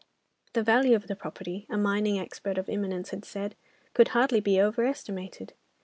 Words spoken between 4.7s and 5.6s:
estimated.